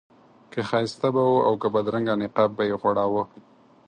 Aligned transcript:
که 0.51 0.59
ښایسته 0.69 1.07
به 1.15 1.23
و 1.29 1.37
او 1.47 1.53
که 1.61 1.67
بدرنګه 1.73 2.13
نقاب 2.21 2.51
به 2.57 2.63
یې 2.69 2.75
غوړاوه. 2.81 3.23